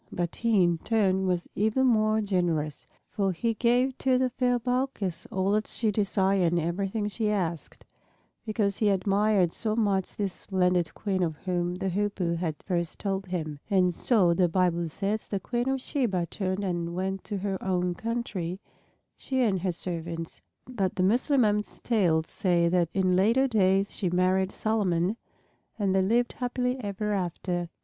[0.11, 2.87] But he in turn was even more generous.
[3.11, 7.85] For he gave to the fair Balkis all that she desired and everything she asked,
[8.43, 13.27] because he admired so much this splendid Queen of whom the Hoopoe had first told
[13.27, 13.59] him.
[13.69, 17.93] And so, the Bible says, the Queen of Sheba turned and went to her own
[17.93, 18.59] country,
[19.15, 20.41] she and her servants.
[20.67, 25.15] But the Mussulmans' tales say that in later days she married Solomon
[25.77, 27.69] and they lived happily ever after.